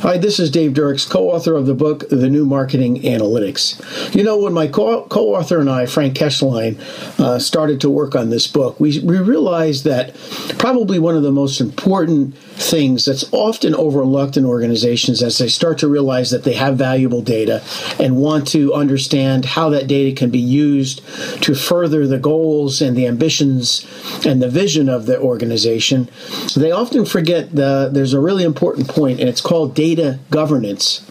[0.00, 4.14] Hi, this is Dave Dirks, co author of the book, The New Marketing Analytics.
[4.16, 6.80] You know, when my co author and I, Frank Kesselheim,
[7.20, 10.16] uh, started to work on this book, we, we realized that
[10.58, 15.76] probably one of the most important things that's often overlooked in organizations as they start
[15.78, 17.62] to realize that they have valuable data
[17.98, 21.02] and want to understand how that data can be used
[21.42, 23.86] to further the goals and the ambitions
[24.24, 26.08] and the vision of the organization,
[26.56, 31.06] they often forget the, there's a really important point, and it's called data data governance.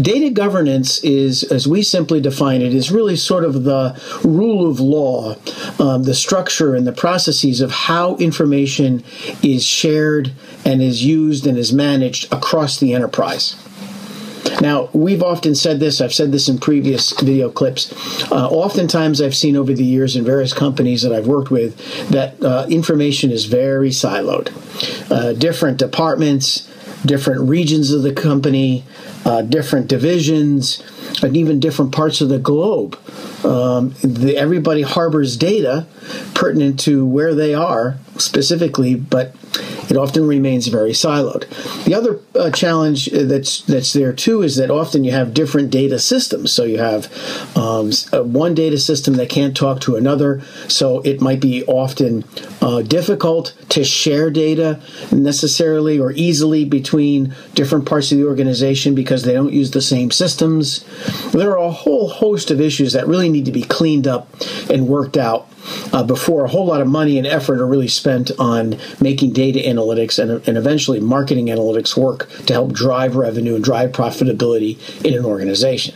[0.00, 4.80] Data governance is, as we simply define it, is really sort of the rule of
[4.80, 5.36] law,
[5.78, 9.02] um, the structure and the processes of how information
[9.42, 10.32] is shared
[10.64, 13.56] and is used and is managed across the enterprise.
[14.60, 17.92] Now, we've often said this, I've said this in previous video clips.
[18.30, 21.76] Uh, oftentimes, I've seen over the years in various companies that I've worked with
[22.08, 24.50] that uh, information is very siloed.
[25.10, 26.67] Uh, different departments,
[27.04, 28.84] different regions of the company,
[29.24, 30.82] uh, different divisions,
[31.22, 32.98] and even different parts of the globe.
[33.44, 35.86] Um, the, everybody harbors data
[36.34, 39.34] pertinent to where they are specifically, but
[39.90, 41.48] it often remains very siloed.
[41.84, 45.98] The other uh, challenge that's that's there too is that often you have different data
[45.98, 46.52] systems.
[46.52, 47.06] So you have
[47.56, 50.42] um, uh, one data system that can't talk to another.
[50.68, 52.24] So it might be often
[52.60, 59.22] uh, difficult to share data necessarily or easily between different parts of the organization because
[59.22, 60.84] they don't use the same systems.
[61.32, 64.28] There are a whole host of issues that really need to be cleaned up
[64.70, 65.48] and worked out
[65.92, 69.58] uh, before a whole lot of money and effort are really spent on making data
[69.58, 75.14] analytics and, and eventually marketing analytics work to help drive revenue and drive profitability in
[75.14, 75.94] an organization.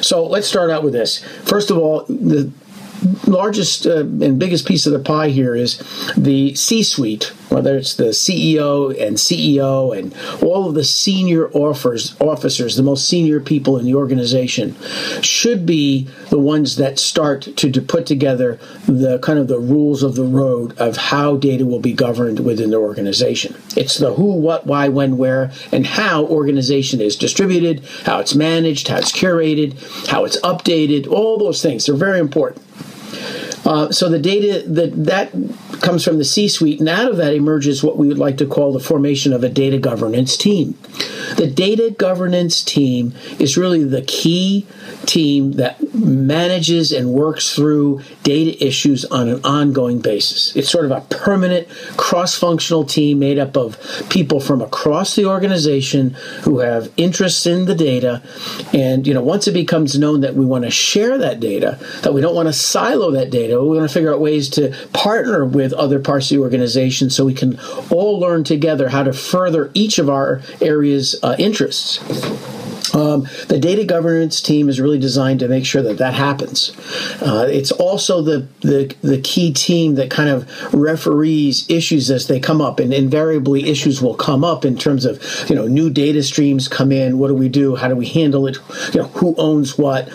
[0.00, 1.24] So let's start out with this.
[1.44, 2.50] First of all, the
[3.26, 5.78] largest uh, and biggest piece of the pie here is
[6.16, 12.16] the C suite, whether it's the CEO and CEO and all of the senior offers,
[12.20, 14.76] officers, the most senior people in the organization,
[15.22, 20.02] should be the ones that start to, to put together the kind of the rules
[20.02, 23.54] of the road of how data will be governed within the organization.
[23.76, 28.88] It's the who, what, why, when, where, and how organization is distributed, how it's managed,
[28.88, 31.86] how it's curated, how it's updated, all those things.
[31.86, 32.63] They're very important.
[33.64, 35.32] Uh, so the data that that
[35.80, 38.72] comes from the C-suite, and out of that emerges what we would like to call
[38.72, 40.78] the formation of a data governance team.
[41.36, 44.66] The data governance team is really the key
[45.06, 50.54] team that manages and works through data issues on an ongoing basis.
[50.56, 53.78] It's sort of a permanent cross functional team made up of
[54.08, 56.10] people from across the organization
[56.42, 58.22] who have interests in the data.
[58.72, 62.14] And, you know, once it becomes known that we want to share that data, that
[62.14, 65.44] we don't want to silo that data, we want to figure out ways to partner
[65.44, 67.58] with other parts of the organization so we can
[67.90, 71.98] all learn together how to further each of our areas uh, interests.
[72.94, 76.72] Um, the data governance team is really designed to make sure that that happens.
[77.20, 82.38] Uh, it's also the, the the key team that kind of referees issues as they
[82.38, 86.22] come up, and invariably issues will come up in terms of you know new data
[86.22, 87.18] streams come in.
[87.18, 87.74] What do we do?
[87.74, 88.58] How do we handle it?
[88.92, 90.08] You know who owns what?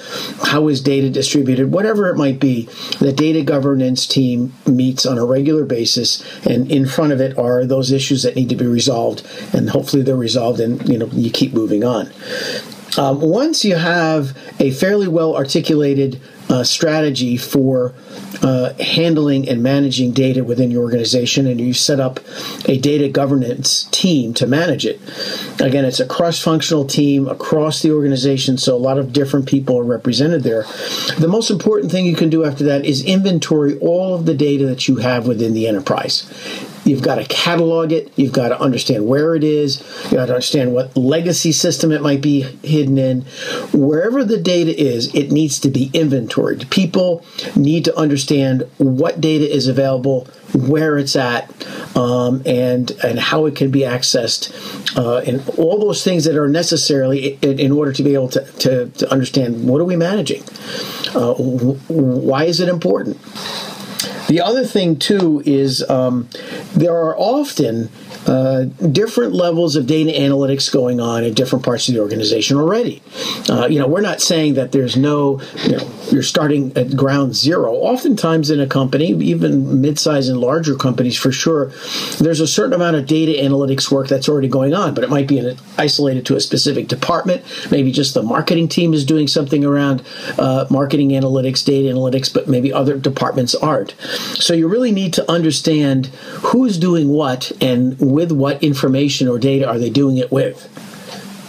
[0.44, 1.72] How is data distributed?
[1.72, 2.70] Whatever it might be,
[3.00, 7.66] the data governance team meets on a regular basis, and in front of it are
[7.66, 11.30] those issues that need to be resolved, and hopefully they're resolved, and you know you
[11.30, 12.10] keep moving on.
[12.98, 16.20] Um, once you have a fairly well articulated
[16.50, 17.94] uh, strategy for
[18.42, 22.20] uh, handling and managing data within your organization, and you set up
[22.68, 25.00] a data governance team to manage it.
[25.62, 29.78] Again, it's a cross functional team across the organization, so a lot of different people
[29.78, 30.64] are represented there.
[31.20, 34.66] The most important thing you can do after that is inventory all of the data
[34.66, 36.28] that you have within the enterprise.
[36.90, 38.12] You've got to catalog it.
[38.16, 39.80] You've got to understand where it is.
[40.06, 43.22] You got to understand what legacy system it might be hidden in.
[43.72, 46.70] Wherever the data is, it needs to be inventoried.
[46.72, 47.24] People
[47.56, 51.50] need to understand what data is available, where it's at,
[51.96, 54.52] um, and and how it can be accessed,
[54.98, 58.44] uh, and all those things that are necessarily in, in order to be able to,
[58.54, 60.42] to, to understand what are we managing,
[61.14, 63.18] uh, why is it important.
[64.28, 66.30] The other thing, too, is um,
[66.76, 67.90] there are often
[68.28, 73.02] uh, different levels of data analytics going on in different parts of the organization already.
[73.50, 77.36] Uh, you know, we're not saying that there's no, you know, you're starting at ground
[77.36, 77.74] zero.
[77.74, 81.72] Oftentimes in a company, even mid-sized and larger companies for sure,
[82.20, 85.28] there's a certain amount of data analytics work that's already going on, but it might
[85.28, 87.44] be isolated to a specific department.
[87.72, 90.04] Maybe just the marketing team is doing something around
[90.38, 93.92] uh, marketing analytics, data analytics, but maybe other departments aren't.
[94.36, 99.68] So you really need to understand who's doing what and with what information or data
[99.68, 100.68] are they doing it with.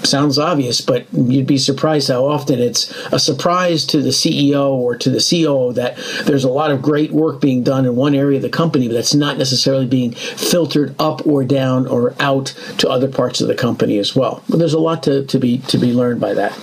[0.02, 4.96] sounds obvious, but you'd be surprised how often it's a surprise to the CEO or
[4.96, 8.36] to the COO that there's a lot of great work being done in one area
[8.36, 12.46] of the company, but that's not necessarily being filtered up or down or out
[12.78, 14.42] to other parts of the company as well.
[14.48, 16.58] But there's a lot to, to be to be learned by that.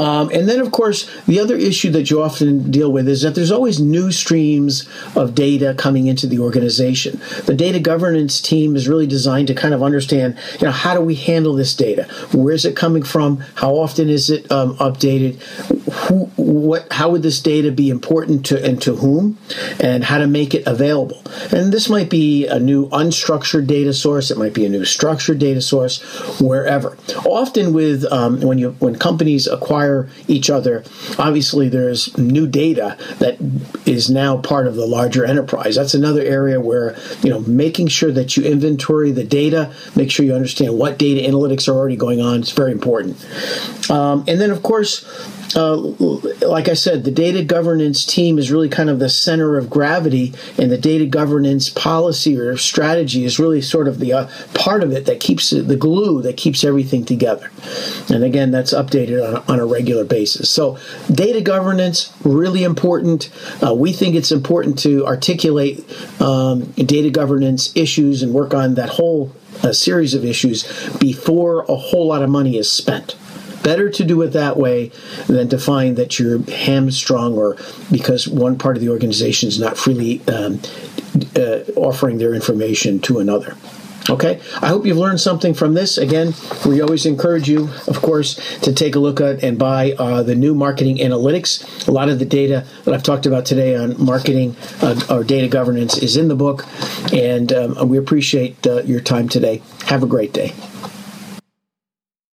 [0.00, 3.34] Um, and then, of course, the other issue that you often deal with is that
[3.34, 7.20] there's always new streams of data coming into the organization.
[7.44, 11.02] The data governance team is really designed to kind of understand, you know, how do
[11.02, 12.04] we handle this data?
[12.32, 13.38] Where is it coming from?
[13.56, 15.38] How often is it um, updated?
[16.50, 19.38] What, how would this data be important to and to whom?
[19.78, 21.22] And how to make it available?
[21.52, 24.32] And this might be a new unstructured data source.
[24.32, 26.00] It might be a new structured data source,
[26.40, 26.98] wherever.
[27.24, 30.82] Often, with um, when you when companies acquire each other.
[31.18, 33.36] Obviously, there's new data that
[33.86, 35.76] is now part of the larger enterprise.
[35.76, 40.26] That's another area where, you know, making sure that you inventory the data, make sure
[40.26, 43.16] you understand what data analytics are already going on, it's very important.
[43.88, 45.04] Um, and then, of course,
[45.56, 45.76] uh,
[46.42, 50.32] like I said, the data governance team is really kind of the center of gravity,
[50.58, 54.92] and the data governance policy or strategy is really sort of the uh, part of
[54.92, 57.50] it that keeps the glue that keeps everything together.
[58.08, 60.50] And again, that's updated on, on a regular basis.
[60.50, 60.78] So,
[61.12, 63.30] data governance really important.
[63.62, 65.84] Uh, we think it's important to articulate
[66.20, 70.64] um, data governance issues and work on that whole uh, series of issues
[70.98, 73.16] before a whole lot of money is spent.
[73.62, 74.90] Better to do it that way
[75.26, 77.56] than to find that you're hamstrung or
[77.90, 80.60] because one part of the organization is not freely um,
[81.36, 83.56] uh, offering their information to another.
[84.08, 85.96] Okay, I hope you've learned something from this.
[85.96, 86.34] Again,
[86.66, 90.34] we always encourage you, of course, to take a look at and buy uh, the
[90.34, 91.86] new marketing analytics.
[91.86, 95.48] A lot of the data that I've talked about today on marketing uh, or data
[95.48, 96.66] governance is in the book,
[97.12, 99.62] and um, we appreciate uh, your time today.
[99.86, 100.54] Have a great day.